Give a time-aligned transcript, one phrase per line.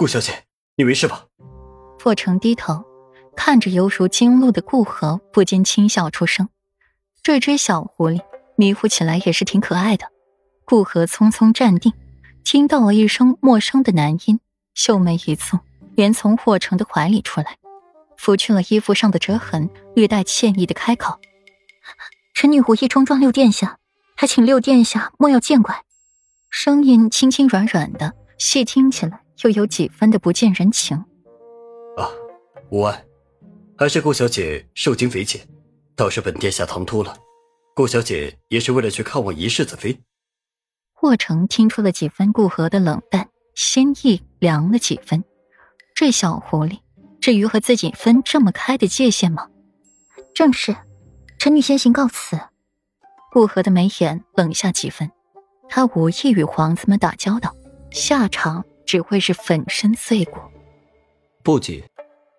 [0.00, 0.44] 顾小姐，
[0.76, 1.26] 你没事吧？
[2.02, 2.82] 霍成低头
[3.36, 6.48] 看着犹如惊鹿的顾河，不禁轻笑出声。
[7.22, 8.22] 这只小狐狸
[8.56, 10.06] 迷糊起来也是挺可爱的。
[10.64, 11.92] 顾河匆匆站定，
[12.44, 14.40] 听到了一声陌生的男音，
[14.72, 15.60] 秀眉一蹙，
[15.94, 17.58] 连从霍成的怀里出来，
[18.16, 21.20] 拂去了衣服上的折痕，略带歉意的开口
[22.32, 23.76] ：“臣女无意冲撞六殿下，
[24.16, 25.84] 还请六殿下莫要见怪。”
[26.48, 30.96] 声音轻轻软软的，细听起来又有几分的不近人情。
[31.96, 32.08] 啊，
[32.70, 33.04] 无碍，
[33.76, 35.40] 还是顾小姐受惊匪浅。
[35.96, 37.14] 倒是本殿下唐突了，
[37.74, 40.00] 顾小姐也是为了去看望一世子妃。
[40.94, 45.22] 霍成听出了几分顾河的冷淡，心意凉了几分。
[45.94, 46.78] 这小狐狸，
[47.20, 49.48] 至于和自己分这么开的界限吗？
[50.34, 50.74] 正是，
[51.38, 52.40] 臣女先行告辞。
[53.30, 55.10] 顾河的眉眼冷下几分，
[55.68, 57.54] 他无意与皇子们打交道，
[57.90, 60.40] 下场只会是粉身碎骨。
[61.44, 61.84] 不急，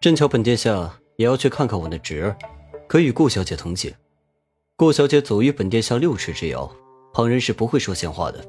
[0.00, 2.38] 正巧本殿下也要去看看我的侄儿。
[2.86, 3.92] 可与顾小姐同行。
[4.76, 6.70] 顾小姐走于本殿下六尺之遥，
[7.12, 8.44] 旁人是不会说闲话的。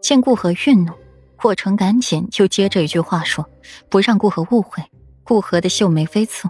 [0.00, 0.92] 见顾河愠怒，
[1.34, 3.44] 霍成赶紧就接着一句话说，
[3.90, 4.80] 不让顾河误会。
[5.24, 6.48] 顾河的秀眉飞蹙，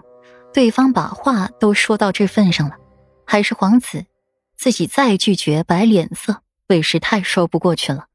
[0.53, 2.75] 对方把话都说到这份上了，
[3.25, 4.05] 还是皇子，
[4.55, 8.05] 自己再拒绝摆脸色，委实太说不过去了。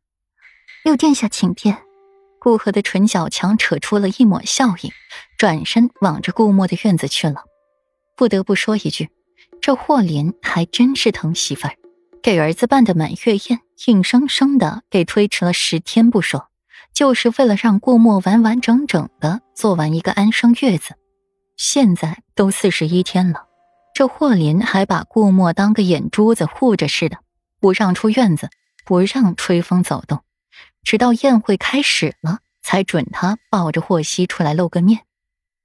[0.84, 1.82] 六殿下请便。
[2.42, 4.92] 顾河的唇角强扯出了一抹笑意，
[5.38, 7.44] 转身往着顾墨的院子去了。
[8.16, 9.10] 不得不说一句，
[9.60, 11.76] 这霍林还真是疼媳妇儿，
[12.20, 16.48] 给儿子办的满月宴，硬生生的给推迟了十天不说，
[16.92, 20.96] 就是为了让顾墨完完整整的做完一个安生月子。
[21.56, 23.44] 现在都四十一天了，
[23.94, 27.18] 这霍林还把顾墨当个眼珠子护着似的，
[27.60, 28.50] 不让出院子，
[28.84, 30.22] 不让吹风走动，
[30.82, 35.06] 直到宴会开始了，才准他抱着霍希出来露个面。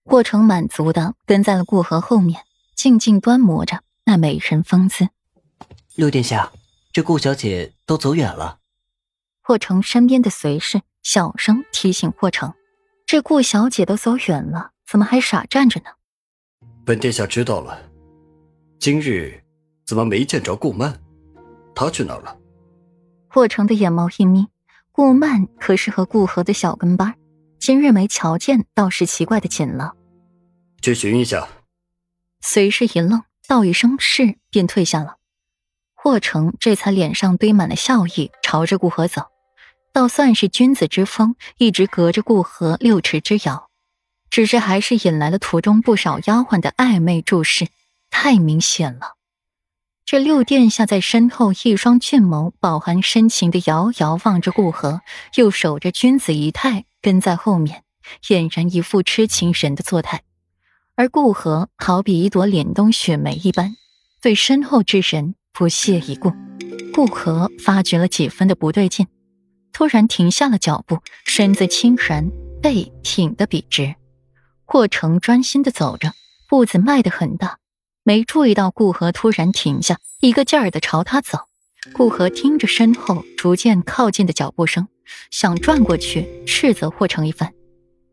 [0.05, 2.41] 霍成满足的跟在了顾河后面，
[2.75, 5.09] 静静端摩着那美人风姿。
[5.95, 6.51] 六殿下，
[6.93, 8.59] 这顾小姐都走远了。
[9.41, 12.53] 霍成身边的随侍小声提醒霍成
[13.05, 15.87] ：“这顾小姐都走远了，怎么还傻站着呢？”
[16.85, 17.81] 本殿下知道了。
[18.79, 19.43] 今日
[19.85, 20.93] 怎么没见着顾曼？
[21.73, 22.37] 她去哪儿了？
[23.27, 24.47] 霍成的眼眸一眯，
[24.97, 27.13] 顾曼可是和顾河的小跟班，
[27.59, 29.93] 今日没瞧见，倒是奇怪的紧了。
[30.81, 31.47] 去寻一下。
[32.41, 35.17] 随侍一愣，道一声是，便退下了。
[35.93, 39.27] 霍成这才脸上堆满了笑意，朝着顾河走。
[39.93, 43.69] 倒算是君子之风，一直隔着顾河六尺之遥，
[44.31, 47.67] 只是还是引来了途中不少丫鬟的暧昧注视，
[48.09, 49.16] 太明显了。
[50.07, 55.01] 这六殿下在身后，一双俊眸饱含深情的遥遥望着顾河，
[55.35, 57.83] 又守着君子仪态跟在后面，
[58.23, 60.21] 俨然一副痴情人的作态。
[60.95, 63.75] 而顾河好比一朵脸冬雪梅一般，
[64.21, 66.31] 对身后之人不屑一顾。
[66.93, 69.07] 顾河发觉了几分的不对劲，
[69.73, 72.31] 突然停下了脚步，身子轻然，
[72.61, 73.95] 背挺得笔直。
[74.63, 76.13] 霍成专心的走着，
[76.47, 77.57] 步子迈得很大，
[78.07, 81.39] 没注意到顾河突然停下，一个劲儿的朝他走。
[81.91, 84.87] 顾河听着身后逐渐靠近的脚步声，
[85.29, 87.53] 想转过去斥责霍成一番。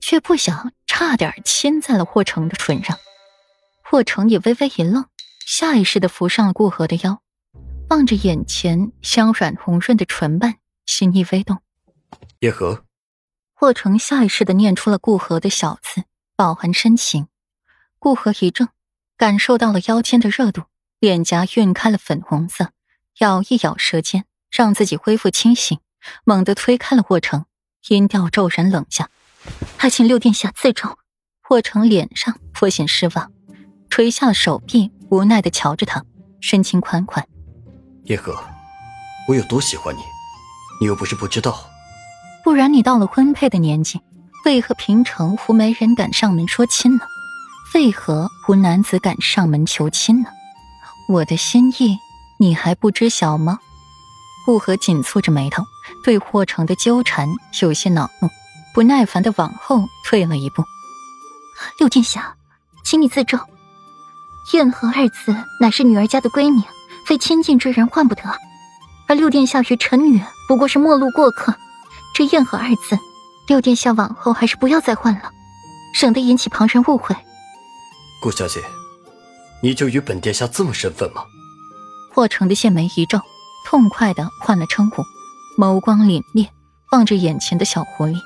[0.00, 2.98] 却不想，差点亲在了霍成的唇上。
[3.84, 5.04] 霍成也微微一愣，
[5.46, 7.22] 下意识的扶上了顾河的腰，
[7.90, 10.56] 望着眼前香软红润的唇瓣，
[10.86, 11.58] 心意微动。
[12.40, 12.84] 叶河，
[13.54, 16.02] 霍成下意识的念出了顾河的小字，
[16.34, 17.28] 饱含深情。
[18.00, 18.68] 顾河一怔，
[19.16, 20.62] 感受到了腰间的热度，
[20.98, 22.70] 脸颊晕开了粉红色，
[23.18, 25.78] 咬一咬舌尖，让自己恢复清醒，
[26.24, 27.46] 猛地推开了霍成，
[27.88, 29.08] 音调骤然冷下。
[29.76, 30.96] 还请六殿下自重。
[31.46, 33.30] 霍成脸上颇显失望，
[33.90, 36.02] 垂下了手臂，无奈的瞧着他，
[36.40, 37.28] 深情款款。
[38.04, 38.34] 叶河，
[39.28, 40.00] 我有多喜欢你，
[40.80, 41.70] 你又不是不知道。
[42.42, 44.00] 不然你到了婚配的年纪，
[44.46, 47.06] 为何平城湖没人敢上门说亲呢？
[47.74, 50.28] 为何无男子敢上门求亲呢？
[51.08, 51.98] 我的心意，
[52.38, 53.58] 你还不知晓吗？
[54.46, 55.64] 顾河紧蹙着眉头，
[56.04, 57.28] 对霍成的纠缠
[57.60, 58.28] 有些恼怒。
[58.72, 60.62] 不耐烦的往后退了一步，
[61.78, 62.36] 六殿下，
[62.84, 63.40] 请你自重。
[64.52, 66.62] 燕和二字乃是女儿家的闺名，
[67.06, 68.22] 非亲近之人换不得。
[69.06, 71.54] 而六殿下与臣女不过是陌路过客，
[72.14, 72.98] 这燕和二字，
[73.48, 75.30] 六殿下往后还是不要再换了，
[75.92, 77.16] 省得引起旁人误会。
[78.24, 78.64] 顾小姐，
[79.60, 81.26] 你就与本殿下这么身份吗？
[82.10, 83.20] 霍城的线眉一皱，
[83.66, 85.04] 痛快的换了称呼，
[85.58, 86.48] 眸光凛冽，
[86.92, 88.16] 望着眼前的小狐狸。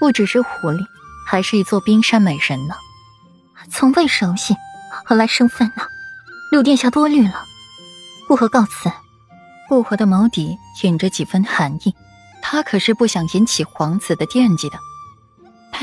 [0.00, 0.82] 不只是狐狸，
[1.26, 2.74] 还是一座冰山美人呢。
[3.70, 4.56] 从未熟悉，
[5.04, 5.82] 何来生分呢？
[6.50, 7.44] 六殿下多虑了，
[8.26, 8.90] 顾河告辞。
[9.68, 11.94] 顾河的眸底隐着几分寒意，
[12.40, 14.78] 他可是不想引起皇子的惦记的。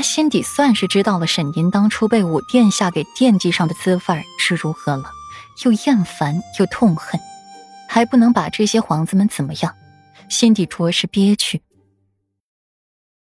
[0.02, 5.10] 心底算是知道了沈吟当初被五殿下给惦记上的滋味是如何了，
[5.64, 7.20] 又厌烦又痛恨，
[7.88, 9.74] 还不能把这些皇子们怎么样，
[10.28, 11.62] 心底着实憋屈。